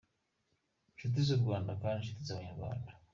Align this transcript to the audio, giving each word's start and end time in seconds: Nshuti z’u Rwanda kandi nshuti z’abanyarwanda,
Nshuti 0.93 1.19
z’u 1.27 1.37
Rwanda 1.41 1.71
kandi 1.81 1.99
nshuti 2.01 2.21
z’abanyarwanda, 2.27 2.91